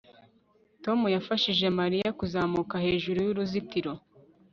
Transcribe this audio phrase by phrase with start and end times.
[0.83, 3.91] Tom yafashije Mariya kuzamuka hejuru yuruzitiro